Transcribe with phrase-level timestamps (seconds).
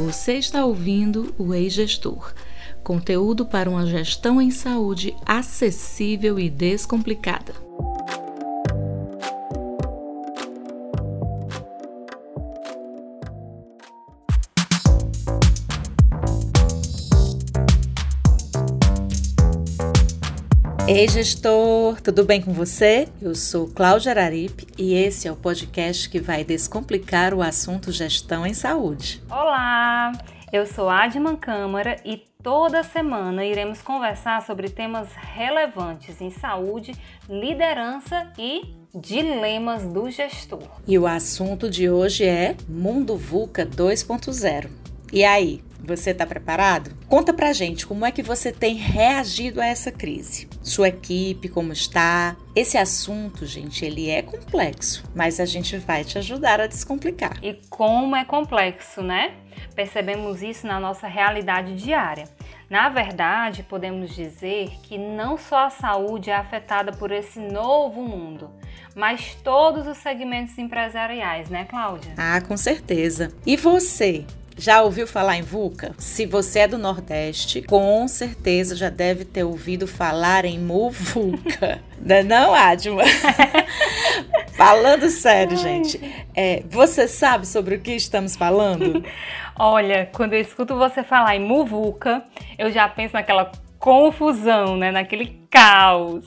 [0.00, 2.32] Você está ouvindo o Ei-Gestor,
[2.82, 7.69] conteúdo para uma gestão em saúde acessível e descomplicada.
[20.92, 23.06] Ei, gestor, tudo bem com você?
[23.22, 28.44] Eu sou Cláudia Araripe e esse é o podcast que vai descomplicar o assunto gestão
[28.44, 29.22] em saúde.
[29.30, 30.10] Olá,
[30.52, 36.92] eu sou Adman Câmara e toda semana iremos conversar sobre temas relevantes em saúde,
[37.28, 40.66] liderança e dilemas do gestor.
[40.88, 44.68] E o assunto de hoje é Mundo VUCA 2.0.
[45.12, 46.94] E aí, você está preparado?
[47.08, 50.48] Conta pra gente como é que você tem reagido a essa crise.
[50.62, 52.36] Sua equipe, como está?
[52.54, 57.36] Esse assunto, gente, ele é complexo, mas a gente vai te ajudar a descomplicar.
[57.42, 59.34] E como é complexo, né?
[59.74, 62.24] Percebemos isso na nossa realidade diária.
[62.68, 68.48] Na verdade, podemos dizer que não só a saúde é afetada por esse novo mundo,
[68.94, 72.14] mas todos os segmentos empresariais, né, Cláudia?
[72.16, 73.32] Ah, com certeza.
[73.44, 74.24] E você?
[74.60, 75.94] Já ouviu falar em VUCA?
[75.96, 81.80] Se você é do Nordeste, com certeza já deve ter ouvido falar em MUVUCA.
[81.98, 83.02] não, é não Adma?
[84.52, 85.62] falando sério, Ai.
[85.62, 86.26] gente.
[86.36, 89.02] É, você sabe sobre o que estamos falando?
[89.58, 92.22] Olha, quando eu escuto você falar em MUVUCA,
[92.58, 94.92] eu já penso naquela confusão, né?
[94.92, 96.26] Naquele caos.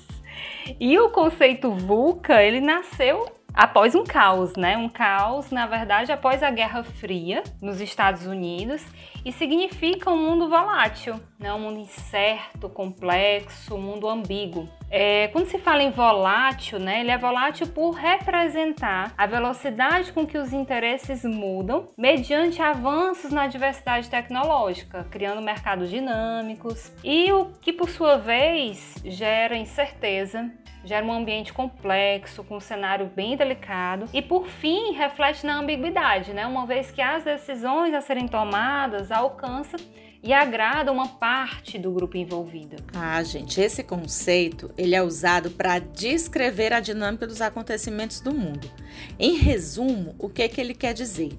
[0.80, 4.78] E o conceito VUCA, ele nasceu após um caos, né?
[4.78, 8.84] Um caos, na verdade, após a Guerra Fria nos Estados Unidos
[9.24, 11.54] e significa um mundo volátil, né?
[11.54, 14.68] um mundo incerto, complexo, um mundo ambíguo.
[14.90, 20.26] É, quando se fala em volátil, né, ele é volátil por representar a velocidade com
[20.26, 27.72] que os interesses mudam mediante avanços na diversidade tecnológica, criando mercados dinâmicos e o que,
[27.74, 30.52] por sua vez, gera incerteza
[30.84, 36.34] gera um ambiente complexo, com um cenário bem delicado e, por fim, reflete na ambiguidade,
[36.34, 36.46] né?
[36.46, 39.80] uma vez que as decisões a serem tomadas alcançam
[40.24, 42.78] e agrada uma parte do grupo envolvido.
[42.96, 48.72] Ah, gente, esse conceito ele é usado para descrever a dinâmica dos acontecimentos do mundo.
[49.20, 51.38] Em resumo, o que, que ele quer dizer?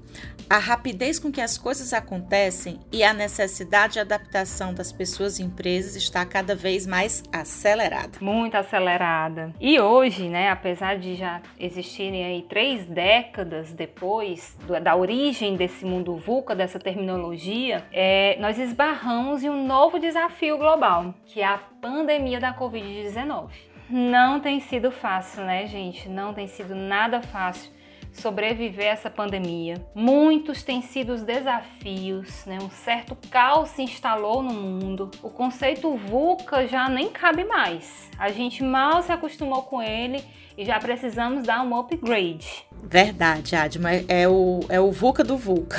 [0.49, 5.43] A rapidez com que as coisas acontecem e a necessidade de adaptação das pessoas e
[5.43, 8.19] empresas está cada vez mais acelerada.
[8.21, 9.55] Muito acelerada.
[9.59, 16.17] E hoje, né, apesar de já existirem aí três décadas depois da origem desse mundo
[16.17, 22.41] VUCA, dessa terminologia, é, nós esbarramos em um novo desafio global, que é a pandemia
[22.41, 23.51] da Covid-19.
[23.89, 26.09] Não tem sido fácil, né, gente?
[26.09, 27.71] Não tem sido nada fácil
[28.11, 29.75] sobreviver a essa pandemia.
[29.95, 32.59] Muitos têm sido os desafios, né?
[32.61, 35.09] um certo caos se instalou no mundo.
[35.23, 38.11] O conceito VUCA já nem cabe mais.
[38.19, 40.21] A gente mal se acostumou com ele
[40.59, 42.67] e já precisamos dar um upgrade.
[42.89, 45.79] Verdade, Adma, é o, é o VUCA do VUCA.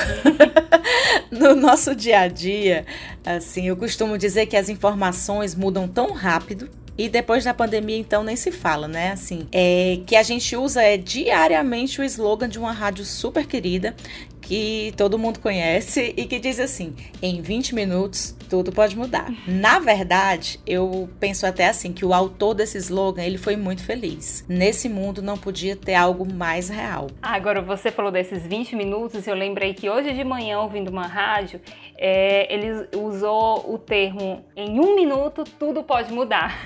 [1.31, 2.85] no nosso dia a dia,
[3.25, 8.23] assim, eu costumo dizer que as informações mudam tão rápido e depois da pandemia, então,
[8.23, 9.11] nem se fala, né?
[9.11, 13.95] Assim, é que a gente usa é diariamente o slogan de uma rádio super querida
[14.41, 19.31] que todo mundo conhece e que diz assim: em 20 minutos tudo pode mudar.
[19.47, 24.45] Na verdade, eu penso até assim que o autor desse slogan, ele foi muito feliz.
[24.47, 27.07] Nesse mundo não podia ter algo mais real.
[27.21, 31.59] Agora você falou desses 20 minutos, eu lembrei que hoje de manhã ouvindo uma rádio,
[31.97, 36.57] é, ele usou o termo em um minuto tudo pode mudar.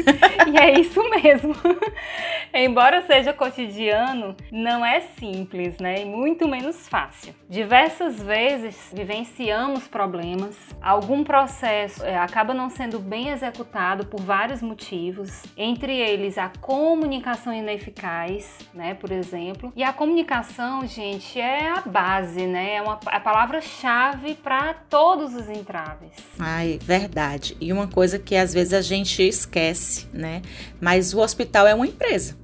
[0.46, 1.54] e é isso mesmo.
[2.52, 6.02] Embora seja cotidiano, não é simples, né?
[6.02, 7.34] E muito menos fácil.
[7.48, 15.42] Diversas vezes vivenciamos problemas, algum processo é, acaba não sendo bem executado por vários motivos,
[15.58, 19.70] entre eles a comunicação ineficaz, né, por exemplo.
[19.76, 22.76] E a comunicação, gente, é a base, né?
[22.76, 26.12] É uma, a palavra-chave para todos os entraves.
[26.38, 27.54] Ai, verdade.
[27.60, 30.40] E uma coisa que às vezes a gente esquece, né?
[30.80, 32.38] Mas o hospital é uma empresa.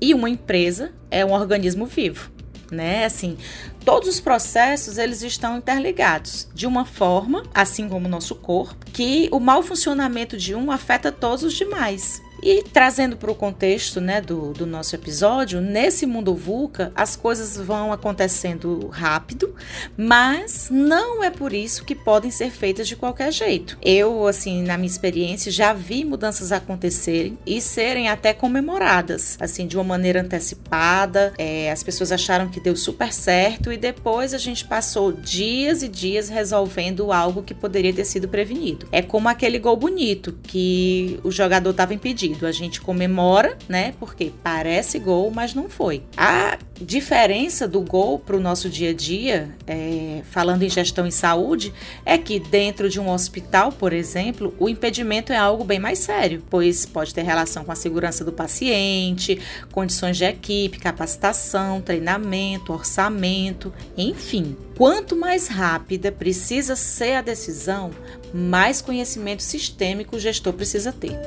[0.00, 2.32] E uma empresa é um organismo vivo,
[2.70, 3.04] né?
[3.04, 3.36] Assim,
[3.84, 9.28] todos os processos eles estão interligados de uma forma, assim como o nosso corpo, que
[9.32, 12.22] o mau funcionamento de um afeta todos os demais.
[12.42, 17.56] E trazendo para o contexto né, do, do nosso episódio, nesse mundo VUCA, as coisas
[17.56, 19.54] vão acontecendo rápido,
[19.96, 23.76] mas não é por isso que podem ser feitas de qualquer jeito.
[23.82, 29.76] Eu, assim, na minha experiência, já vi mudanças acontecerem e serem até comemoradas, assim, de
[29.76, 31.32] uma maneira antecipada.
[31.38, 35.88] É, as pessoas acharam que deu super certo e depois a gente passou dias e
[35.88, 38.86] dias resolvendo algo que poderia ter sido prevenido.
[38.92, 43.94] É como aquele gol bonito que o jogador estava impedido a gente comemora, né?
[43.98, 46.02] Porque parece gol, mas não foi.
[46.16, 51.10] A diferença do gol para o nosso dia a dia, é, falando em gestão em
[51.10, 51.72] saúde,
[52.04, 56.42] é que dentro de um hospital, por exemplo, o impedimento é algo bem mais sério,
[56.48, 59.40] pois pode ter relação com a segurança do paciente,
[59.72, 64.56] condições de equipe, capacitação, treinamento, orçamento, enfim.
[64.76, 67.90] Quanto mais rápida precisa ser a decisão,
[68.32, 71.18] mais conhecimento sistêmico o gestor precisa ter.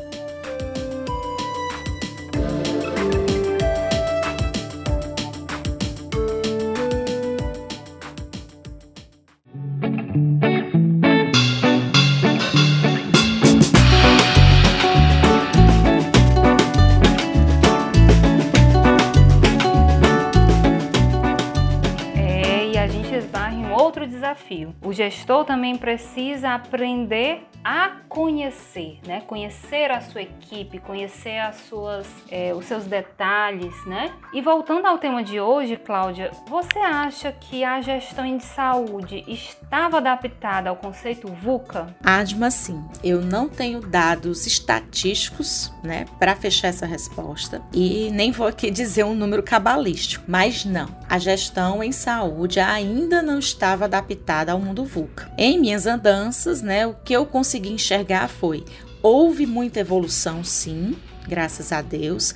[25.02, 29.22] Gestor também precisa aprender a conhecer, né?
[29.22, 34.14] Conhecer a sua equipe, conhecer as suas, é, os seus detalhes, né?
[34.34, 39.98] E voltando ao tema de hoje, Cláudia, você acha que a gestão em saúde estava
[39.98, 41.96] adaptada ao conceito VUCA?
[42.04, 42.84] Adma, sim.
[43.02, 49.06] Eu não tenho dados estatísticos, né, para fechar essa resposta e nem vou aqui dizer
[49.06, 50.90] um número cabalístico, mas não.
[51.10, 55.32] A gestão em saúde ainda não estava adaptada ao mundo VUCA.
[55.38, 58.66] Em minhas andanças, né, o que eu consegui consegui enxergar foi:
[59.02, 60.96] houve muita evolução, sim,
[61.28, 62.36] graças a Deus,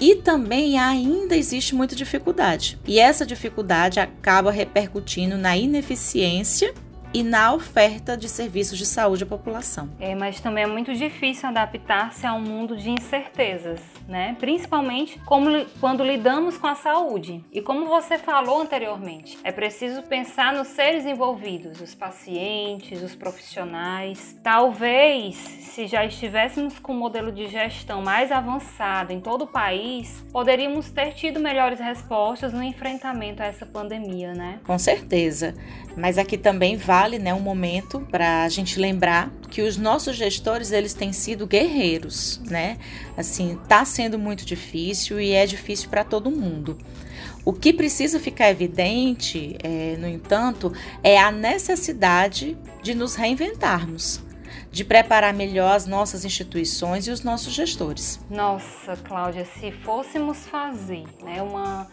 [0.00, 2.78] e também ainda existe muita dificuldade.
[2.86, 6.74] E essa dificuldade acaba repercutindo na ineficiência
[7.14, 9.88] e na oferta de serviços de saúde à população.
[10.00, 14.36] É, mas também é muito difícil adaptar-se a um mundo de incertezas, né?
[14.40, 17.44] Principalmente como, quando lidamos com a saúde.
[17.52, 24.36] E como você falou anteriormente, é preciso pensar nos seres envolvidos, os pacientes, os profissionais.
[24.42, 30.24] Talvez, se já estivéssemos com um modelo de gestão mais avançado em todo o país,
[30.32, 34.58] poderíamos ter tido melhores respostas no enfrentamento a essa pandemia, né?
[34.66, 35.54] Com certeza.
[35.96, 40.72] Mas aqui também vale né, um momento para a gente lembrar que os nossos gestores
[40.72, 42.78] eles têm sido guerreiros, né?
[43.16, 46.76] Assim, tá sendo muito difícil e é difícil para todo mundo.
[47.44, 50.72] O que precisa ficar evidente, é, no entanto,
[51.02, 54.22] é a necessidade de nos reinventarmos,
[54.72, 58.18] de preparar melhor as nossas instituições e os nossos gestores.
[58.30, 61.86] Nossa, Cláudia, se fôssemos fazer né, uma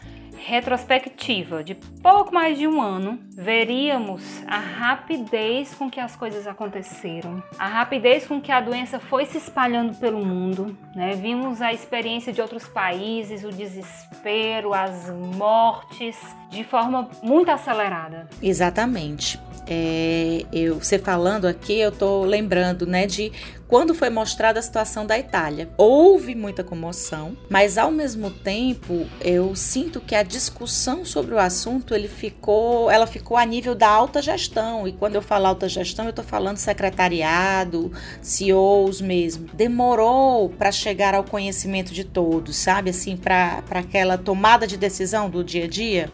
[0.45, 7.41] retrospectiva de pouco mais de um ano, veríamos a rapidez com que as coisas aconteceram,
[7.57, 10.75] a rapidez com que a doença foi se espalhando pelo mundo.
[10.95, 11.15] Né?
[11.15, 16.17] Vimos a experiência de outros países, o desespero, as mortes,
[16.49, 18.27] de forma muito acelerada.
[18.41, 19.39] Exatamente.
[19.67, 23.31] É, eu, você falando aqui, eu estou lembrando né, de
[23.71, 25.69] quando foi mostrada a situação da Itália.
[25.77, 31.95] Houve muita comoção, mas ao mesmo tempo eu sinto que a discussão sobre o assunto
[31.95, 34.85] ele ficou, ela ficou a nível da alta gestão.
[34.85, 39.47] E quando eu falo alta gestão, eu estou falando secretariado, CEOs mesmo.
[39.53, 42.89] Demorou para chegar ao conhecimento de todos, sabe?
[42.89, 46.11] Assim, para aquela tomada de decisão do dia a dia.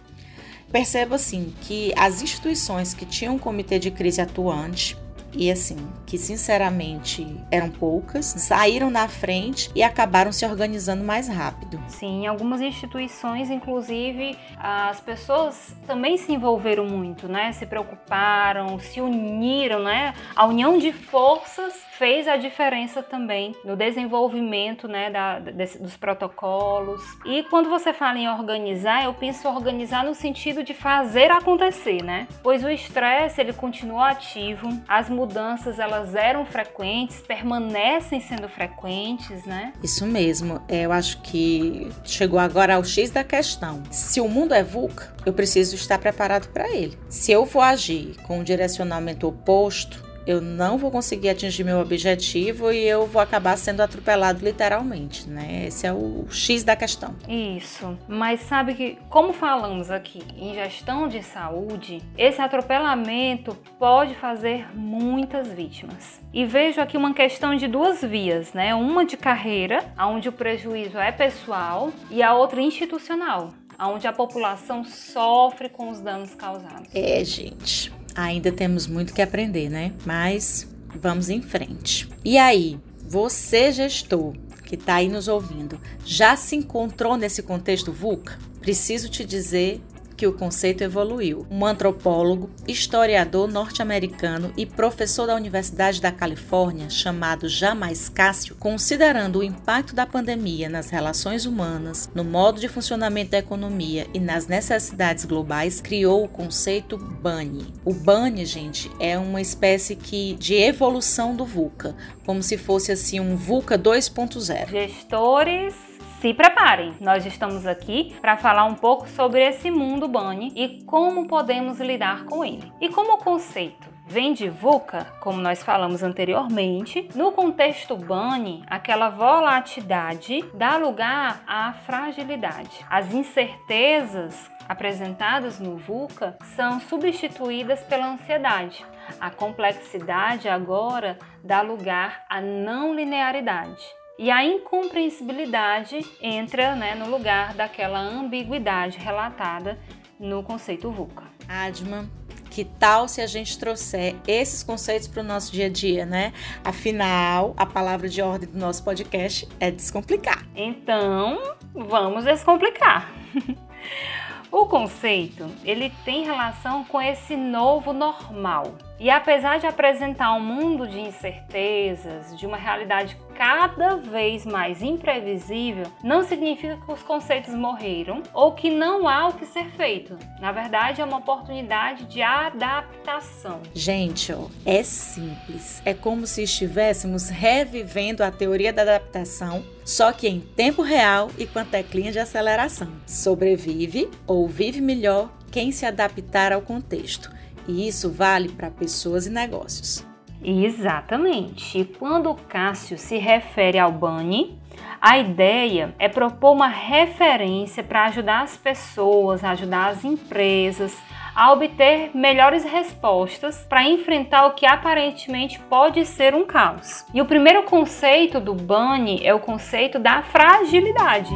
[0.71, 4.95] Percebo assim que as instituições que tinham um comitê de crise atuante
[5.37, 11.79] e assim, que sinceramente eram poucas, saíram na frente e acabaram se organizando mais rápido.
[11.87, 17.51] Sim, em algumas instituições, inclusive, as pessoas também se envolveram muito, né?
[17.51, 20.13] Se preocuparam, se uniram, né?
[20.35, 27.01] A união de forças fez a diferença também no desenvolvimento, né, da, desse, dos protocolos.
[27.25, 32.27] E quando você fala em organizar, eu penso organizar no sentido de fazer acontecer, né?
[32.43, 39.73] Pois o estresse ele continua ativo, as mudanças elas eram frequentes, permanecem sendo frequentes, né?
[39.83, 40.61] Isso mesmo.
[40.67, 43.81] É, eu acho que chegou agora ao X da questão.
[43.89, 46.97] Se o mundo é VUCA, eu preciso estar preparado para ele.
[47.09, 52.69] Se eu for agir com um direcionamento oposto, eu não vou conseguir atingir meu objetivo
[52.69, 55.67] e eu vou acabar sendo atropelado literalmente, né?
[55.67, 57.15] Esse é o X da questão.
[57.29, 57.97] Isso.
[58.09, 65.47] Mas sabe que, como falamos aqui em gestão de saúde, esse atropelamento pode fazer muitas
[65.47, 66.19] vítimas.
[66.33, 68.75] E vejo aqui uma questão de duas vias, né?
[68.75, 74.83] Uma de carreira, onde o prejuízo é pessoal, e a outra institucional, onde a população
[74.83, 76.89] sofre com os danos causados.
[76.93, 79.93] É, gente, ainda temos muito que aprender, né?
[80.03, 80.67] Mas
[80.99, 82.09] vamos em frente.
[82.25, 84.33] E aí, você gestor
[84.65, 88.37] que está aí nos ouvindo, já se encontrou nesse contexto VUCA?
[88.59, 89.81] Preciso te dizer
[90.17, 91.45] que o conceito evoluiu.
[91.49, 99.43] Um antropólogo, historiador norte-americano e professor da Universidade da Califórnia, chamado Jamais Cássio, considerando o
[99.43, 105.23] impacto da pandemia nas relações humanas, no modo de funcionamento da economia e nas necessidades
[105.23, 107.67] globais, criou o conceito BANI.
[107.85, 111.95] O BANI, gente, é uma espécie que de evolução do VUCA,
[112.25, 114.69] como se fosse assim um VUCA 2.0.
[114.69, 115.86] Gestores
[116.19, 121.27] se preparem, nós estamos aqui para falar um pouco sobre esse mundo Bunny e como
[121.27, 122.71] podemos lidar com ele.
[122.81, 130.43] E como conceito vem de VUCA, como nós falamos anteriormente, no contexto Bunny, aquela volatilidade
[130.55, 132.83] dá lugar à fragilidade.
[132.89, 138.83] As incertezas apresentadas no VUCA são substituídas pela ansiedade.
[139.19, 143.96] A complexidade agora dá lugar à não linearidade.
[144.19, 149.79] E a incompreensibilidade entra né, no lugar daquela ambiguidade relatada
[150.19, 151.23] no conceito VUCA.
[151.47, 152.09] Adma,
[152.49, 156.33] que tal se a gente trouxer esses conceitos para o nosso dia a dia, né?
[156.63, 160.43] Afinal, a palavra de ordem do nosso podcast é descomplicar.
[160.55, 161.39] Então,
[161.75, 163.11] vamos descomplicar.
[164.51, 170.87] o conceito, ele tem relação com esse novo normal, e apesar de apresentar um mundo
[170.87, 178.23] de incertezas, de uma realidade cada vez mais imprevisível, não significa que os conceitos morreram
[178.33, 180.17] ou que não há o que ser feito.
[180.39, 183.61] Na verdade, é uma oportunidade de adaptação.
[183.73, 185.81] Gente, ó, é simples.
[185.85, 191.45] É como se estivéssemos revivendo a teoria da adaptação, só que em tempo real e
[191.45, 192.91] com a teclinha de aceleração.
[193.05, 197.31] Sobrevive ou vive melhor quem se adaptar ao contexto.
[197.67, 200.05] E isso vale para pessoas e negócios.
[200.43, 201.83] Exatamente.
[201.99, 204.57] Quando Cássio se refere ao Bunny,
[205.01, 210.95] a ideia é propor uma referência para ajudar as pessoas, ajudar as empresas
[211.35, 217.05] a obter melhores respostas para enfrentar o que aparentemente pode ser um caos.
[217.13, 221.29] E o primeiro conceito do Bunny é o conceito da fragilidade.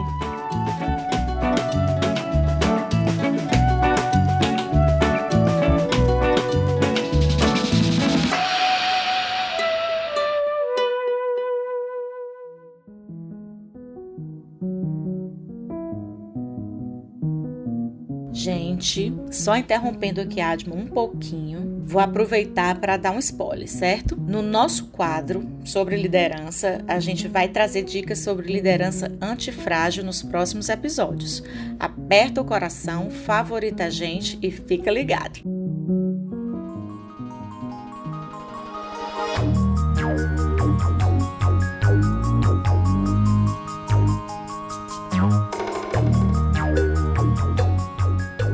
[18.82, 24.16] Gente, só interrompendo aqui, Admo, um pouquinho, vou aproveitar para dar um spoiler, certo?
[24.16, 30.68] No nosso quadro sobre liderança, a gente vai trazer dicas sobre liderança antifrágil nos próximos
[30.68, 31.44] episódios.
[31.80, 35.61] Aperta o coração, favorita a gente e fica ligado.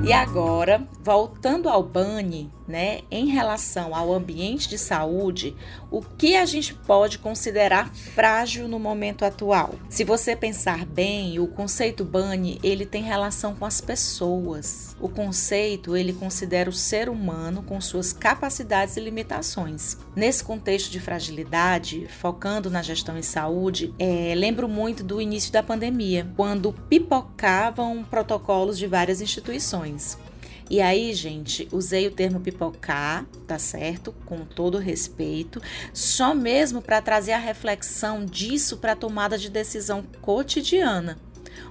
[0.07, 5.55] E agora, voltando ao BANI, né, em relação ao ambiente de saúde,
[5.89, 9.75] o que a gente pode considerar frágil no momento atual?
[9.87, 14.97] Se você pensar bem, o conceito BANI, ele tem relação com as pessoas.
[14.99, 19.97] O conceito, ele considera o ser humano com suas capacidades e limitações.
[20.13, 25.63] Nesse contexto de fragilidade, focando na gestão em saúde, é, lembro muito do início da
[25.63, 30.17] pandemia, quando pipocavam protocolos de várias instituições.
[30.69, 34.13] E aí, gente, usei o termo pipocar, tá certo?
[34.25, 35.61] Com todo respeito,
[35.93, 41.17] só mesmo para trazer a reflexão disso para a tomada de decisão cotidiana.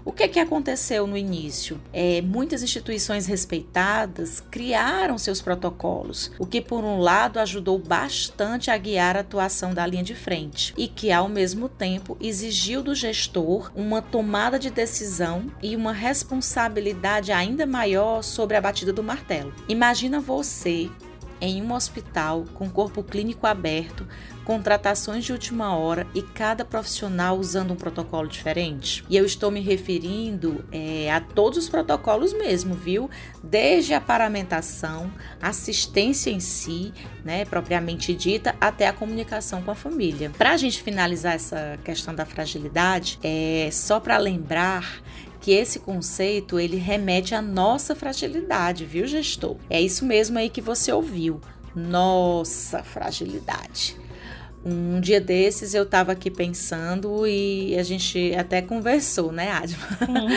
[0.06, 1.80] O que, que aconteceu no início?
[1.92, 8.78] É, muitas instituições respeitadas criaram seus protocolos, o que, por um lado, ajudou bastante a
[8.78, 13.72] guiar a atuação da linha de frente e que, ao mesmo tempo, exigiu do gestor
[13.74, 19.52] uma tomada de decisão e uma responsabilidade ainda maior sobre a batida do martelo.
[19.68, 20.88] Imagina você
[21.40, 24.06] em um hospital com corpo clínico aberto,
[24.44, 29.04] contratações de última hora e cada profissional usando um protocolo diferente?
[29.08, 33.10] E eu estou me referindo é, a todos os protocolos mesmo, viu?
[33.42, 36.92] Desde a paramentação, assistência em si,
[37.24, 40.30] né, propriamente dita, até a comunicação com a família.
[40.36, 45.02] Para a gente finalizar essa questão da fragilidade, é só para lembrar
[45.46, 49.56] que esse conceito ele remete à nossa fragilidade, viu, gestor?
[49.70, 51.40] É isso mesmo aí que você ouviu.
[51.72, 53.96] Nossa fragilidade.
[54.64, 59.86] Um dia desses eu estava aqui pensando e a gente até conversou, né, Adma?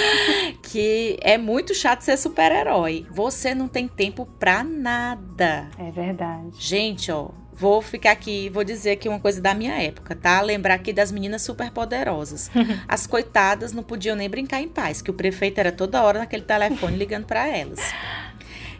[0.61, 3.07] que é muito chato ser super-herói.
[3.09, 5.71] Você não tem tempo pra nada.
[5.79, 6.51] É verdade.
[6.59, 10.39] Gente, ó, Vou ficar aqui, vou dizer aqui uma coisa da minha época, tá?
[10.39, 12.49] Lembrar aqui das meninas super poderosas.
[12.87, 16.43] As coitadas não podiam nem brincar em paz, que o prefeito era toda hora naquele
[16.43, 17.81] telefone ligando para elas.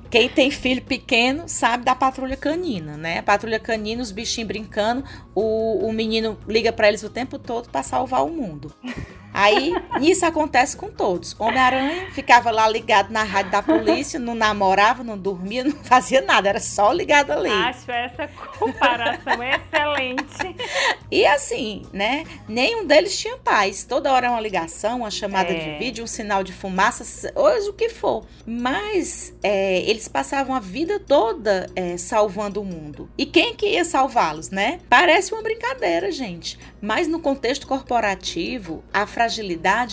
[0.09, 3.19] Quem tem filho pequeno sabe da patrulha canina, né?
[3.19, 5.03] A patrulha canina, os bichinhos brincando,
[5.35, 8.73] o, o menino liga para eles o tempo todo para salvar o mundo.
[9.39, 11.33] Aí, isso acontece com todos.
[11.39, 16.49] Homem-Aranha ficava lá ligado na rádio da polícia, não namorava, não dormia, não fazia nada,
[16.49, 17.49] era só ligado ali.
[17.49, 18.27] Acho essa
[18.57, 20.57] comparação excelente.
[21.09, 22.25] E assim, né?
[22.49, 23.85] Nenhum deles tinha paz.
[23.85, 25.53] Toda hora é uma ligação, uma chamada é.
[25.53, 28.25] de vídeo, um sinal de fumaça, hoje o que for.
[28.45, 33.09] Mas é, eles passavam a vida toda é, salvando o mundo.
[33.17, 34.81] E quem que ia salvá-los, né?
[34.89, 36.59] Parece uma brincadeira, gente.
[36.81, 39.28] Mas no contexto corporativo, a fragilidade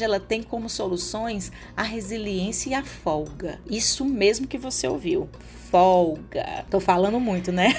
[0.05, 3.61] ela tem como soluções a resiliência e a folga.
[3.69, 5.29] Isso mesmo que você ouviu.
[5.71, 6.65] Folga.
[6.71, 7.75] Tô falando muito, né?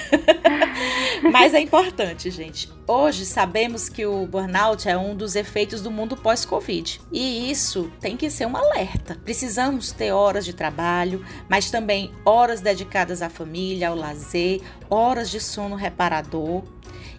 [1.32, 2.70] Mas é importante, gente.
[2.86, 7.00] Hoje sabemos que o burnout é um dos efeitos do mundo pós-Covid.
[7.10, 9.16] E isso tem que ser um alerta.
[9.24, 15.40] Precisamos ter horas de trabalho, mas também horas dedicadas à família, ao lazer, horas de
[15.40, 16.62] sono reparador.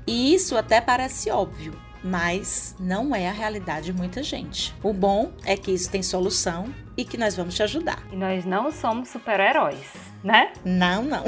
[0.07, 4.75] E isso até parece óbvio, mas não é a realidade de muita gente.
[4.83, 8.01] O bom é que isso tem solução e que nós vamos te ajudar.
[8.11, 9.91] E nós não somos super-heróis,
[10.23, 10.51] né?
[10.65, 11.23] Não, não.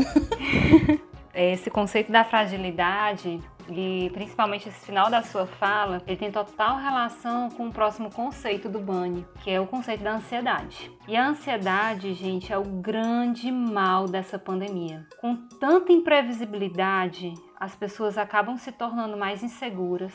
[1.33, 7.49] Esse conceito da fragilidade e principalmente esse final da sua fala, ele tem total relação
[7.49, 10.91] com o próximo conceito do Bunny, que é o conceito da ansiedade.
[11.07, 15.07] E a ansiedade, gente, é o grande mal dessa pandemia.
[15.19, 20.13] Com tanta imprevisibilidade, as pessoas acabam se tornando mais inseguras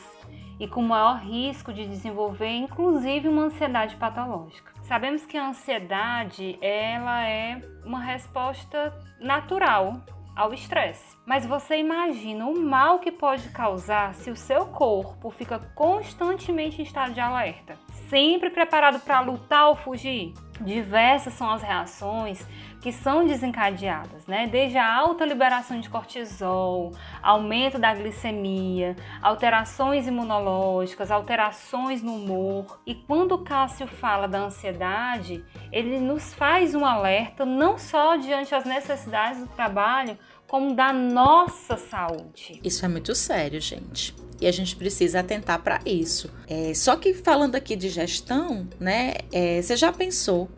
[0.59, 4.71] e com maior risco de desenvolver inclusive uma ansiedade patológica.
[4.83, 10.01] Sabemos que a ansiedade ela é uma resposta natural
[10.37, 11.17] ao estresse.
[11.25, 16.85] Mas você imagina o mal que pode causar se o seu corpo fica constantemente em
[16.85, 17.75] estado de alerta,
[18.07, 20.33] sempre preparado para lutar ou fugir?
[20.61, 22.47] Diversas são as reações
[22.81, 24.47] que são desencadeadas, né?
[24.47, 32.79] Desde a alta liberação de cortisol, aumento da glicemia, alterações imunológicas, alterações no humor.
[32.85, 38.53] E quando o Cássio fala da ansiedade, ele nos faz um alerta não só diante
[38.53, 42.59] as necessidades do trabalho, como da nossa saúde.
[42.63, 44.15] Isso é muito sério, gente.
[44.39, 46.31] E a gente precisa atentar para isso.
[46.47, 49.15] É, só que falando aqui de gestão, né?
[49.31, 50.49] É, você já pensou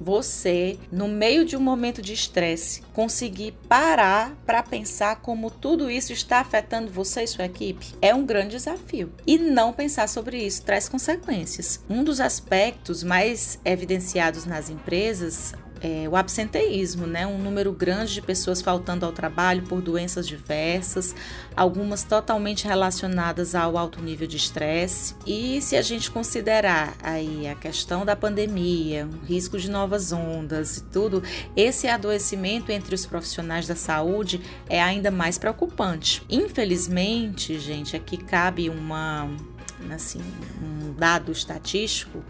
[0.00, 6.12] você, no meio de um momento de estresse, conseguir parar para pensar como tudo isso
[6.12, 9.12] está afetando você e sua equipe é um grande desafio.
[9.26, 11.80] E não pensar sobre isso traz consequências.
[11.88, 17.26] Um dos aspectos mais evidenciados nas empresas é, o absenteísmo, né?
[17.26, 21.14] Um número grande de pessoas faltando ao trabalho por doenças diversas,
[21.54, 25.14] algumas totalmente relacionadas ao alto nível de estresse.
[25.26, 30.78] E se a gente considerar aí a questão da pandemia, o risco de novas ondas
[30.78, 31.22] e tudo,
[31.54, 36.22] esse adoecimento entre os profissionais da saúde é ainda mais preocupante.
[36.30, 39.28] Infelizmente, gente, aqui cabe uma
[39.92, 40.20] assim,
[40.62, 42.22] um dado estatístico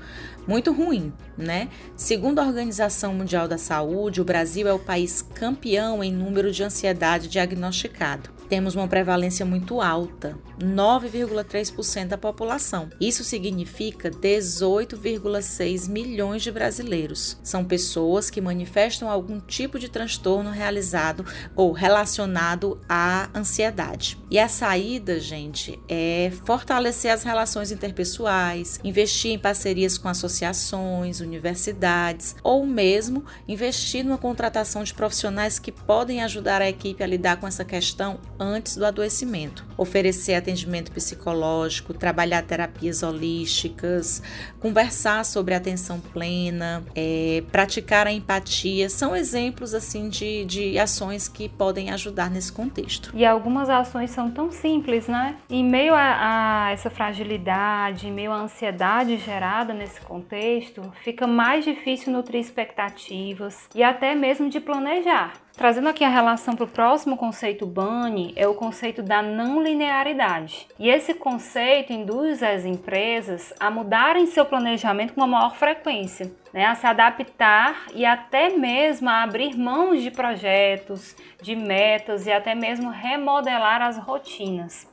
[0.47, 1.69] muito ruim, né?
[1.97, 6.63] Segundo a Organização Mundial da Saúde, o Brasil é o país campeão em número de
[6.63, 12.89] ansiedade diagnosticado temos uma prevalência muito alta, 9,3% da população.
[13.01, 17.39] Isso significa 18,6 milhões de brasileiros.
[17.43, 21.25] São pessoas que manifestam algum tipo de transtorno realizado
[21.57, 24.19] ou relacionado à ansiedade.
[24.31, 32.37] E a saída, gente, é fortalecer as relações interpessoais, investir em parcerias com associações, universidades
[32.43, 37.47] ou mesmo investir numa contratação de profissionais que podem ajudar a equipe a lidar com
[37.47, 39.65] essa questão antes do adoecimento.
[39.77, 44.23] Oferecer atendimento psicológico, trabalhar terapias holísticas,
[44.61, 51.49] conversar sobre atenção plena, é, praticar a empatia, são exemplos assim de, de ações que
[51.49, 53.11] podem ajudar nesse contexto.
[53.15, 55.37] E algumas ações são tão simples, né?
[55.49, 61.65] Em meio a, a essa fragilidade, em meio à ansiedade gerada nesse contexto, fica mais
[61.65, 65.44] difícil nutrir expectativas e até mesmo de planejar.
[65.57, 70.67] Trazendo aqui a relação para o próximo conceito Bunny, é o conceito da não linearidade.
[70.81, 76.67] E esse conceito induz as empresas a mudarem seu planejamento com uma maior frequência, né?
[76.67, 82.53] a se adaptar e até mesmo a abrir mãos de projetos, de metas e até
[82.53, 84.93] mesmo remodelar as rotinas.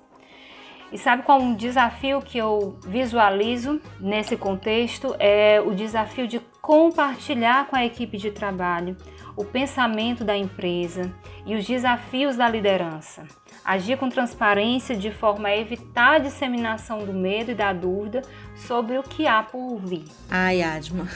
[0.91, 5.15] E sabe qual um desafio que eu visualizo nesse contexto?
[5.17, 8.95] É o desafio de compartilhar com a equipe de trabalho
[9.35, 11.11] o pensamento da empresa
[11.45, 13.25] e os desafios da liderança.
[13.63, 18.21] Agir com transparência de forma a evitar a disseminação do medo e da dúvida
[18.55, 20.05] sobre o que há por vir.
[20.29, 21.07] Ai, Adma,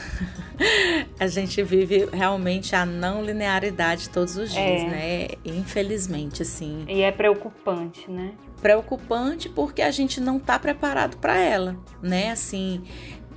[1.19, 4.87] a gente vive realmente a não linearidade todos os dias, é.
[4.87, 5.27] né?
[5.43, 6.85] Infelizmente, assim.
[6.87, 8.33] E é preocupante, né?
[8.61, 12.31] Preocupante porque a gente não está preparado para ela, né?
[12.31, 12.83] Assim,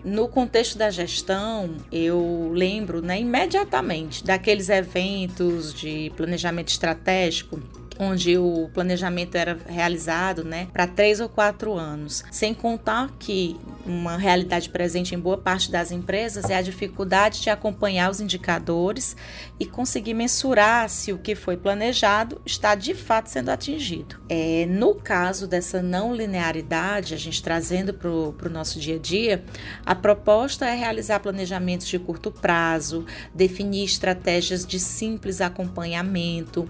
[0.08, 7.60] no contexto da gestão, eu lembro né, imediatamente daqueles eventos de planejamento estratégico
[7.98, 12.24] onde o planejamento era realizado né, para três ou quatro anos.
[12.30, 17.50] Sem contar que uma realidade presente em boa parte das empresas é a dificuldade de
[17.50, 19.16] acompanhar os indicadores
[19.58, 24.16] e conseguir mensurar se o que foi planejado está de fato sendo atingido.
[24.28, 29.44] É, no caso dessa não linearidade, a gente trazendo para o nosso dia a dia,
[29.84, 36.68] a proposta é realizar planejamentos de curto prazo, definir estratégias de simples acompanhamento,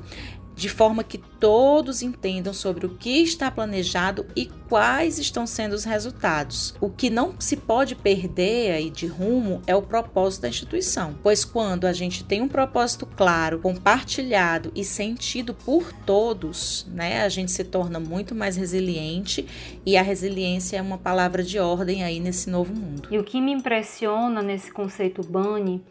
[0.59, 5.85] de forma que todos entendam sobre o que está planejado e quais estão sendo os
[5.85, 6.75] resultados.
[6.81, 11.45] O que não se pode perder aí de rumo é o propósito da instituição, pois
[11.45, 17.53] quando a gente tem um propósito claro, compartilhado e sentido por todos, né, a gente
[17.53, 19.47] se torna muito mais resiliente
[19.87, 23.09] e a resiliência é uma palavra de ordem aí nesse novo mundo.
[23.13, 25.85] E o que me impressiona nesse conceito Bunny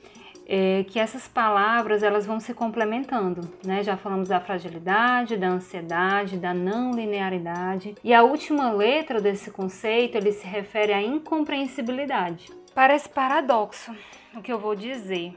[0.49, 3.83] é que essas palavras elas vão se complementando, né?
[3.83, 10.15] Já falamos da fragilidade, da ansiedade, da não linearidade e a última letra desse conceito
[10.15, 12.49] ele se refere à incompreensibilidade.
[12.73, 13.93] Parece paradoxo
[14.33, 15.33] o que eu vou dizer,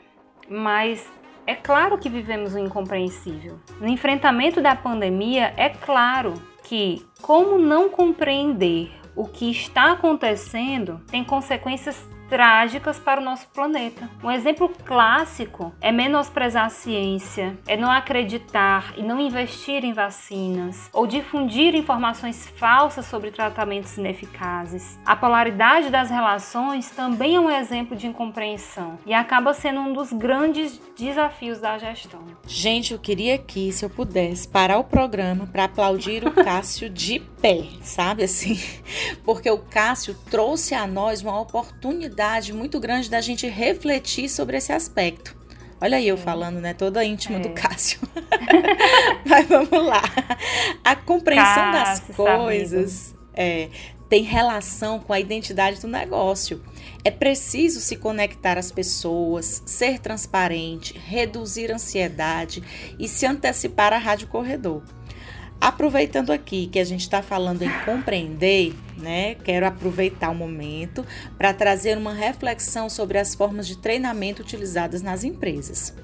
[0.49, 1.11] mas
[1.45, 3.59] é claro que vivemos o incompreensível.
[3.81, 11.25] No enfrentamento da pandemia, é claro que como não compreender o que está acontecendo tem
[11.25, 14.09] consequências trágicas para o nosso planeta.
[14.23, 20.89] Um exemplo clássico é menosprezar a ciência, é não acreditar e não investir em vacinas
[20.93, 24.99] ou difundir informações falsas sobre tratamentos ineficazes.
[25.05, 30.13] A polaridade das relações também é um exemplo de incompreensão e acaba sendo um dos
[30.13, 32.21] grandes desafios da gestão.
[32.47, 37.19] Gente, eu queria aqui, se eu pudesse, parar o programa para aplaudir o Cássio de
[37.41, 38.61] pé, sabe assim?
[39.25, 44.73] Porque o Cássio trouxe a nós uma oportunidade muito grande da gente refletir sobre esse
[44.73, 45.39] aspecto.
[45.81, 46.75] Olha aí eu falando, né?
[46.75, 47.41] Toda íntima é.
[47.41, 48.01] do Cássio.
[49.25, 50.03] Mas vamos lá.
[50.85, 53.71] A compreensão Cássio, das coisas é,
[54.11, 56.63] tem relação com a identidade do negócio.
[57.03, 62.63] É preciso se conectar às pessoas, ser transparente, reduzir a ansiedade
[62.99, 64.83] e se antecipar à rádio corredor.
[65.61, 69.35] Aproveitando aqui que a gente está falando em compreender, né?
[69.35, 71.05] Quero aproveitar o momento
[71.37, 75.95] para trazer uma reflexão sobre as formas de treinamento utilizadas nas empresas.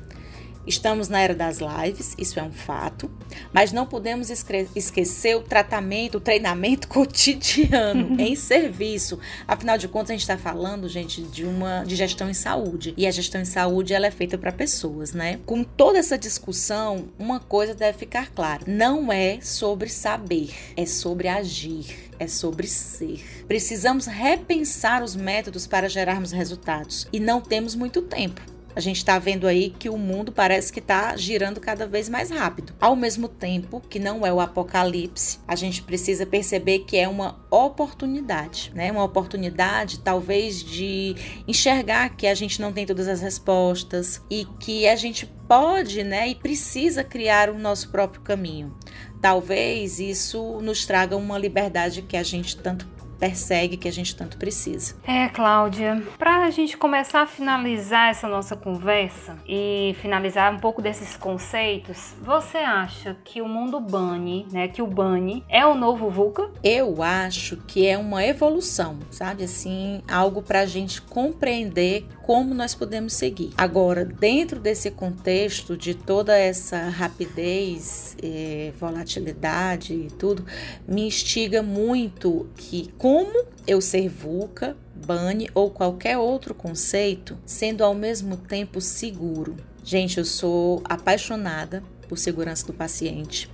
[0.66, 3.10] Estamos na era das lives, isso é um fato,
[3.52, 4.30] mas não podemos
[4.74, 9.18] esquecer o tratamento, o treinamento cotidiano em serviço.
[9.46, 13.06] Afinal de contas, a gente está falando, gente, de uma de gestão em saúde e
[13.06, 15.38] a gestão em saúde ela é feita para pessoas, né?
[15.46, 21.28] Com toda essa discussão, uma coisa deve ficar clara: não é sobre saber, é sobre
[21.28, 23.22] agir é sobre ser.
[23.46, 28.55] Precisamos repensar os métodos para gerarmos resultados e não temos muito tempo.
[28.76, 32.30] A gente está vendo aí que o mundo parece que está girando cada vez mais
[32.30, 32.74] rápido.
[32.78, 37.42] Ao mesmo tempo que não é o apocalipse, a gente precisa perceber que é uma
[37.50, 38.92] oportunidade, né?
[38.92, 41.16] Uma oportunidade talvez de
[41.48, 46.28] enxergar que a gente não tem todas as respostas e que a gente pode, né,
[46.28, 48.76] e precisa criar o nosso próprio caminho.
[49.22, 52.86] Talvez isso nos traga uma liberdade que a gente tanto
[53.18, 54.94] persegue, que a gente tanto precisa.
[55.06, 60.80] É, Cláudia, para a gente começar a finalizar essa nossa conversa e finalizar um pouco
[60.80, 66.10] desses conceitos, você acha que o mundo Bunny, né, que o Bunny é o novo
[66.10, 66.50] VUCA?
[66.62, 69.44] Eu acho que é uma evolução, sabe?
[69.44, 73.50] Assim, algo para a gente compreender como nós podemos seguir.
[73.56, 80.44] Agora, dentro desse contexto de toda essa rapidez, eh, volatilidade e tudo,
[80.88, 87.94] me instiga muito que como eu ser VUCA, BANI ou qualquer outro conceito, sendo ao
[87.94, 89.54] mesmo tempo seguro.
[89.84, 93.48] Gente, eu sou apaixonada por segurança do paciente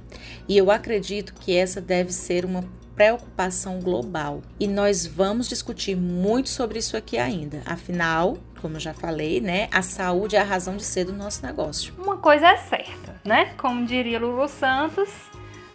[0.48, 2.64] e eu acredito que essa deve ser uma
[2.96, 4.40] preocupação global.
[4.58, 7.60] E nós vamos discutir muito sobre isso aqui ainda.
[7.66, 11.44] Afinal, como eu já falei, né, a saúde é a razão de ser do nosso
[11.44, 11.92] negócio.
[11.98, 13.52] Uma coisa é certa, né?
[13.58, 15.10] Como diria Lulu Santos,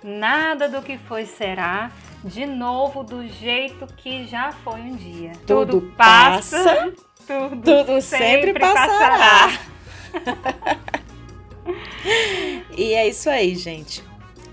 [0.03, 1.91] nada do que foi será
[2.27, 5.31] de novo do jeito que já foi um dia.
[5.45, 6.93] Tudo, tudo passa, passa,
[7.25, 9.49] tudo, tudo sempre, sempre passará.
[10.11, 10.79] passará.
[12.77, 14.03] e é isso aí, gente.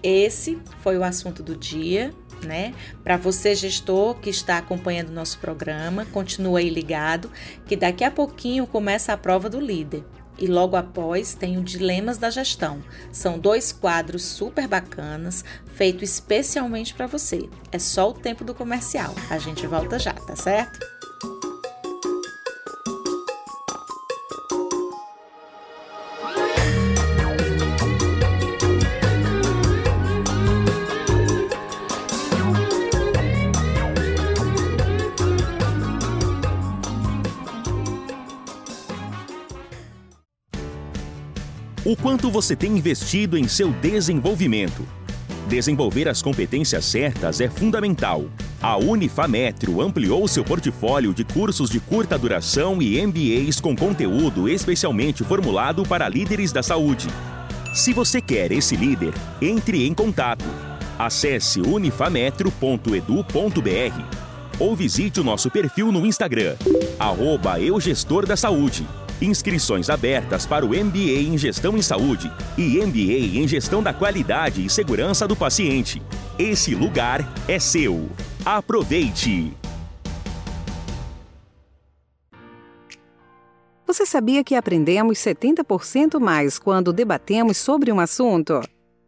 [0.02, 2.12] Esse foi o assunto do dia
[2.44, 2.74] né?
[3.02, 7.30] Para você, gestor que está acompanhando o nosso programa, continua aí ligado,
[7.66, 10.04] que daqui a pouquinho começa a prova do líder.
[10.38, 12.83] E logo após tem o Dilemas da Gestão.
[13.12, 15.44] São dois quadros super bacanas,
[15.75, 17.49] feitos especialmente para você.
[17.70, 19.14] É só o tempo do comercial.
[19.31, 20.93] A gente volta já, tá certo?
[41.94, 44.85] O quanto você tem investido em seu desenvolvimento.
[45.46, 48.24] Desenvolver as competências certas é fundamental.
[48.61, 55.22] A Unifametro ampliou seu portfólio de cursos de curta duração e MBAs com conteúdo especialmente
[55.22, 57.07] formulado para líderes da saúde.
[57.72, 60.44] Se você quer esse líder, entre em contato.
[60.98, 66.57] Acesse unifametro.edu.br ou visite o nosso perfil no Instagram,
[66.98, 67.54] arroba
[68.37, 68.85] Saúde.
[69.24, 74.62] Inscrições abertas para o MBA em Gestão em Saúde e MBA em Gestão da Qualidade
[74.62, 76.02] e Segurança do Paciente.
[76.38, 78.10] Esse lugar é seu.
[78.44, 79.50] Aproveite!
[83.87, 88.60] Você sabia que aprendemos 70% mais quando debatemos sobre um assunto?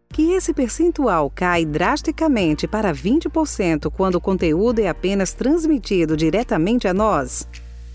[0.08, 6.94] Que esse percentual cai drasticamente para 20% quando o conteúdo é apenas transmitido diretamente a
[6.94, 7.46] nós?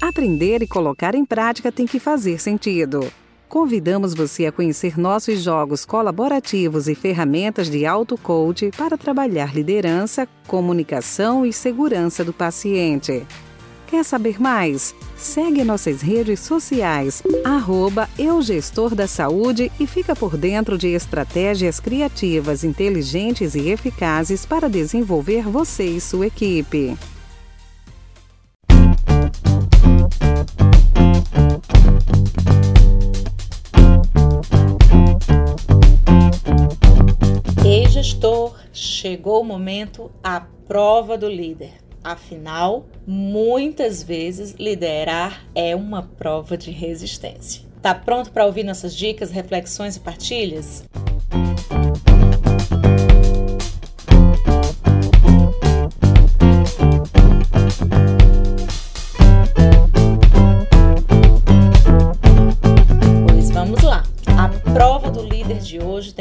[0.01, 3.05] Aprender e colocar em prática tem que fazer sentido.
[3.47, 11.45] Convidamos você a conhecer nossos jogos colaborativos e ferramentas de auto-coach para trabalhar liderança, comunicação
[11.45, 13.27] e segurança do paciente.
[13.85, 14.95] Quer saber mais?
[15.15, 22.63] Segue nossas redes sociais, arroba Eugestor da Saúde e fica por dentro de estratégias criativas,
[22.63, 26.97] inteligentes e eficazes para desenvolver você e sua equipe.
[39.21, 41.73] Chegou o momento, a prova do líder.
[42.03, 47.61] Afinal, muitas vezes liderar é uma prova de resistência.
[47.83, 50.83] Tá pronto para ouvir nossas dicas, reflexões e partilhas?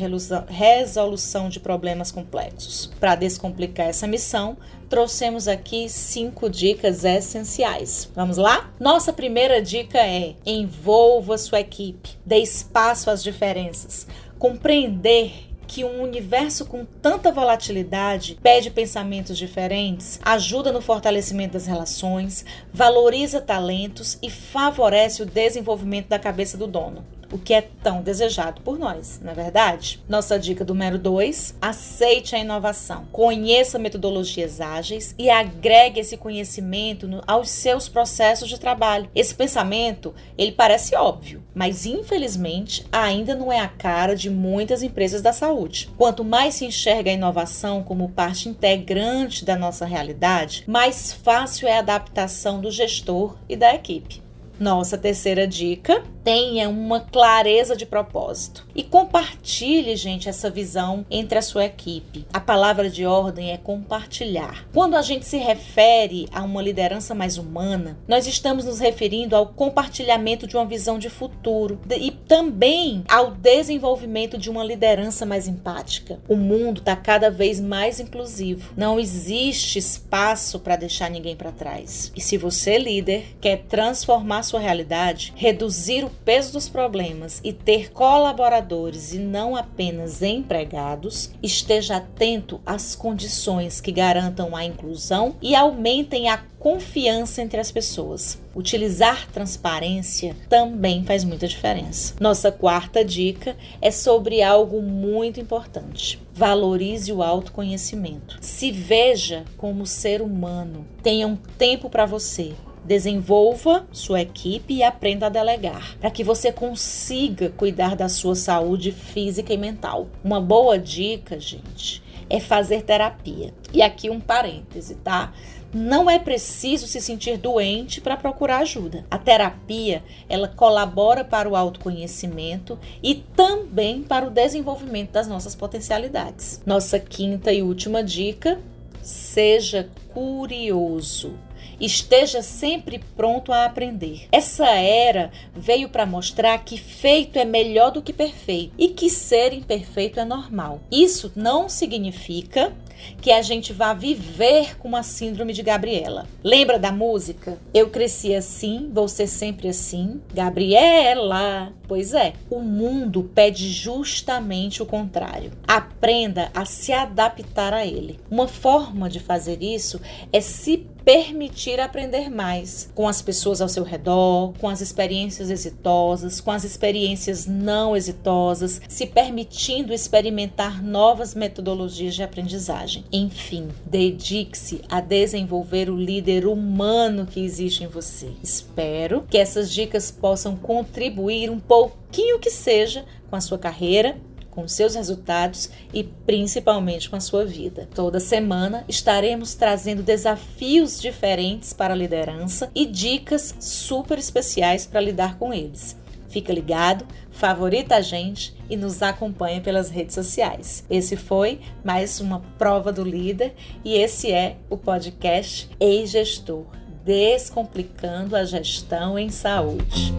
[0.49, 2.91] resolução de problemas complexos.
[2.99, 4.57] Para descomplicar essa missão,
[4.89, 8.11] trouxemos aqui cinco dicas essenciais.
[8.15, 8.71] Vamos lá?
[8.81, 14.08] Nossa primeira dica é: envolva sua equipe, dê espaço às diferenças,
[14.39, 22.45] compreender que um universo com tanta volatilidade pede pensamentos diferentes, ajuda no fortalecimento das relações,
[22.73, 28.61] valoriza talentos e favorece o desenvolvimento da cabeça do dono o que é tão desejado
[28.63, 30.03] por nós, não é verdade?
[30.09, 33.07] Nossa dica número 2: aceite a inovação.
[33.13, 39.11] Conheça metodologias ágeis e agregue esse conhecimento aos seus processos de trabalho.
[39.15, 45.23] Esse pensamento, ele parece óbvio, mas infelizmente ainda não é a cara de muitas empresas
[45.23, 45.91] da saúde.
[45.97, 51.77] Quanto mais se enxerga a inovação como parte integrante da nossa realidade, mais fácil é
[51.77, 54.23] a adaptação do gestor e da equipe.
[54.59, 61.43] Nossa terceira dica: tenha uma clareza de propósito e compartilhe, gente, essa visão entre a
[61.43, 62.27] sua equipe.
[62.31, 64.67] A palavra de ordem é compartilhar.
[64.75, 69.47] Quando a gente se refere a uma liderança mais humana, nós estamos nos referindo ao
[69.47, 76.21] compartilhamento de uma visão de futuro e também ao desenvolvimento de uma liderança mais empática.
[76.29, 78.75] O mundo está cada vez mais inclusivo.
[78.77, 82.13] Não existe espaço para deixar ninguém para trás.
[82.15, 87.91] E se você, líder, quer transformar sua realidade, reduzir o peso dos problemas e ter
[87.91, 96.29] colaboradores e não apenas empregados, esteja atento às condições que garantam a inclusão e aumentem
[96.29, 98.39] a confiança entre as pessoas.
[98.55, 102.15] Utilizar transparência também faz muita diferença.
[102.21, 106.21] Nossa quarta dica é sobre algo muito importante.
[106.35, 108.37] Valorize o autoconhecimento.
[108.41, 110.85] Se veja como ser humano.
[111.03, 112.53] Tenha um tempo para você
[112.89, 118.93] Desenvolva sua equipe e aprenda a delegar, para que você consiga cuidar da sua saúde
[118.93, 120.07] física e mental.
[120.25, 123.53] Uma boa dica, gente, é fazer terapia.
[123.75, 125.35] E aqui um parêntese, tá?
[125.71, 129.05] Não é preciso se sentir doente para procurar ajuda.
[129.11, 136.63] A terapia, ela colabora para o autoconhecimento e também para o desenvolvimento das nossas potencialidades.
[136.65, 138.59] Nossa quinta e última dica:
[139.03, 141.35] seja curioso.
[141.81, 144.27] Esteja sempre pronto a aprender.
[144.33, 149.53] Essa era veio para mostrar que feito é melhor do que perfeito e que ser
[149.53, 150.81] imperfeito é normal.
[150.91, 152.73] Isso não significa
[153.21, 156.27] que a gente vá viver com a síndrome de Gabriela.
[156.43, 157.59] Lembra da música?
[157.73, 160.21] Eu cresci assim, vou ser sempre assim.
[160.33, 161.73] Gabriela.
[161.87, 165.53] Pois é, o mundo pede justamente o contrário.
[165.67, 168.21] Aprenda a se adaptar a ele.
[168.31, 170.01] Uma forma de fazer isso
[170.33, 176.39] é se permitir aprender mais com as pessoas ao seu redor, com as experiências exitosas,
[176.39, 182.88] com as experiências não exitosas, se permitindo experimentar novas metodologias de aprendizagem.
[183.13, 188.31] Enfim, dedique-se a desenvolver o líder humano que existe em você.
[188.43, 194.17] Espero que essas dicas possam contribuir um pouquinho que seja com a sua carreira
[194.59, 197.89] com seus resultados e principalmente com a sua vida.
[197.95, 205.39] Toda semana estaremos trazendo desafios diferentes para a liderança e dicas super especiais para lidar
[205.39, 205.97] com eles.
[206.29, 210.85] Fica ligado, favorita a gente e nos acompanha pelas redes sociais.
[210.91, 216.67] Esse foi mais uma prova do líder e esse é o podcast Ei Gestor,
[217.05, 220.15] descomplicando a gestão em saúde.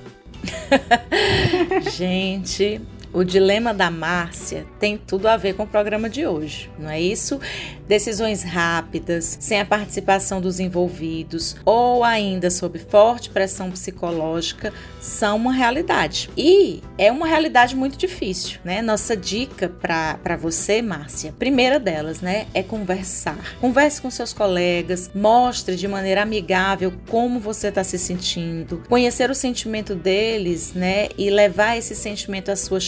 [1.97, 2.81] Gente,
[3.15, 7.01] o dilema da Márcia tem tudo a ver com o programa de hoje, não é
[7.01, 7.41] isso?
[7.87, 15.53] Decisões rápidas, sem a participação dos envolvidos ou ainda sob forte pressão psicológica são uma
[15.53, 16.29] realidade.
[16.37, 18.83] E é uma realidade muito difícil, né?
[18.83, 23.39] Nossa dica para você, Márcia, primeira delas, né, é conversar.
[23.61, 29.35] Converse com seus colegas, mostre de maneira amigável como você está se sentindo, conhecer o
[29.35, 32.81] sentimento deles, né, e levar esse sentimento à sua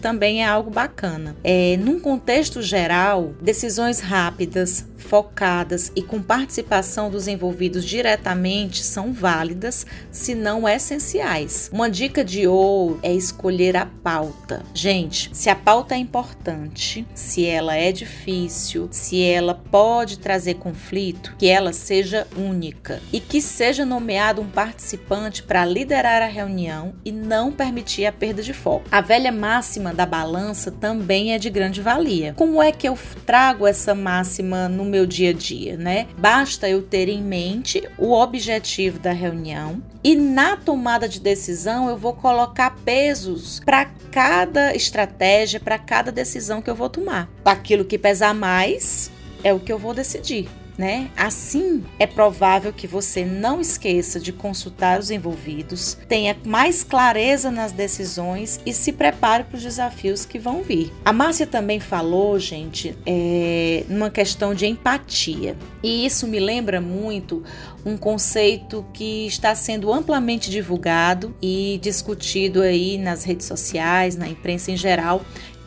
[0.00, 1.36] também é algo bacana.
[1.42, 9.86] É, num contexto geral, decisões rápidas, focadas e com participação dos envolvidos diretamente são válidas,
[10.10, 11.70] se não essenciais.
[11.72, 14.62] Uma dica de ouro é escolher a pauta.
[14.72, 21.34] Gente, se a pauta é importante, se ela é difícil, se ela pode trazer conflito,
[21.38, 27.12] que ela seja única e que seja nomeado um participante para liderar a reunião e
[27.12, 28.86] não permitir a perda de foco.
[28.90, 32.32] A velha máxima da balança também é de grande valia.
[32.32, 36.06] Como é que eu trago essa máxima no meu dia a dia, né?
[36.16, 41.96] Basta eu ter em mente o objetivo da reunião e na tomada de decisão eu
[41.98, 47.28] vou colocar pesos para cada estratégia, para cada decisão que eu vou tomar.
[47.44, 49.10] Aquilo que pesar mais
[49.42, 51.10] é o que eu vou decidir né?
[51.16, 57.72] Assim, é provável que você não esqueça de consultar os envolvidos, tenha mais clareza nas
[57.72, 60.92] decisões e se prepare para os desafios que vão vir.
[61.04, 65.56] A Márcia também falou, gente, é, numa questão de empatia.
[65.82, 67.42] E isso me lembra muito
[67.84, 74.70] um conceito que está sendo amplamente divulgado e discutido aí nas redes sociais, na imprensa
[74.70, 75.22] em geral,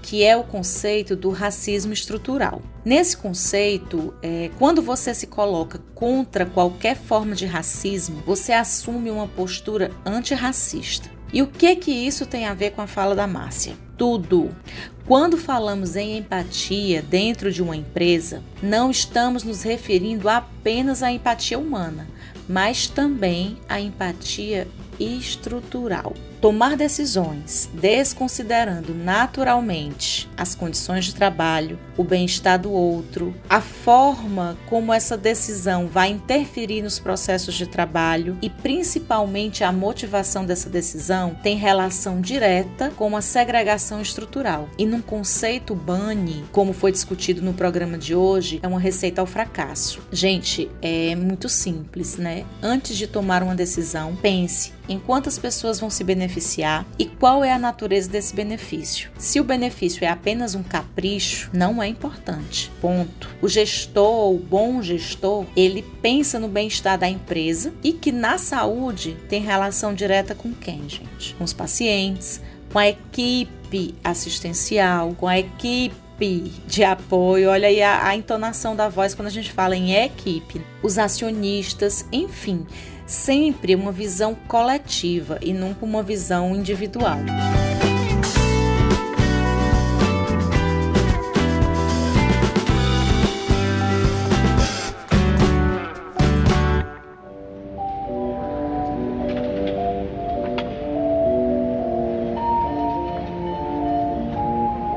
[0.07, 2.61] que é o conceito do racismo estrutural.
[2.85, 9.27] Nesse conceito, é, quando você se coloca contra qualquer forma de racismo, você assume uma
[9.27, 11.09] postura antirracista.
[11.33, 13.73] E o que que isso tem a ver com a fala da Márcia?
[13.97, 14.55] Tudo.
[15.05, 21.59] Quando falamos em empatia dentro de uma empresa, não estamos nos referindo apenas à empatia
[21.59, 22.07] humana,
[22.47, 26.13] mas também à empatia estrutural.
[26.39, 34.93] Tomar decisões desconsiderando naturalmente as condições de trabalho, o bem-estar do outro, a forma como
[34.93, 41.57] essa decisão vai interferir nos processos de trabalho e principalmente a motivação dessa decisão tem
[41.57, 44.69] relação direta com a segregação estrutural.
[44.77, 49.27] E num conceito BANI, como foi discutido no programa de hoje, é uma receita ao
[49.27, 50.01] fracasso.
[50.11, 52.45] Gente, é muito simples, né?
[52.61, 57.51] Antes de tomar uma decisão, pense em quantas pessoas vão se beneficiar e qual é
[57.51, 59.09] a natureza desse benefício.
[59.17, 62.69] Se o benefício é apenas um capricho, não é importante.
[62.81, 63.29] Ponto.
[63.41, 69.17] O gestor, o bom gestor, ele pensa no bem-estar da empresa e que na saúde
[69.29, 71.33] tem relação direta com quem, gente?
[71.35, 75.95] Com os pacientes, com a equipe assistencial, com a equipe
[76.67, 80.59] de apoio, olha aí a, a, entonação da voz quando a gente fala em equipe,
[80.81, 82.65] os acionistas, enfim,
[83.07, 87.17] sempre uma visão coletiva e nunca uma visão individual.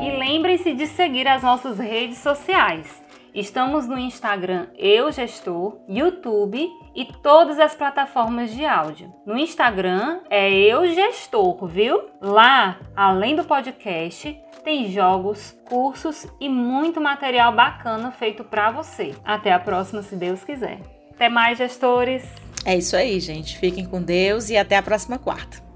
[0.02, 3.09] E lembrem-se de seguir as nossas redes sociais.
[3.35, 9.12] Estamos no Instagram Eu Gestor, YouTube e todas as plataformas de áudio.
[9.24, 12.07] No Instagram é Eu Gestor, viu?
[12.20, 19.14] Lá, além do podcast, tem jogos, cursos e muito material bacana feito para você.
[19.24, 20.81] Até a próxima, se Deus quiser.
[21.12, 22.24] Até mais, gestores!
[22.64, 23.57] É isso aí, gente.
[23.59, 25.69] Fiquem com Deus e até a próxima quarta.